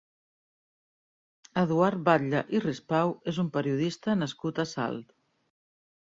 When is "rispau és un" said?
2.63-3.51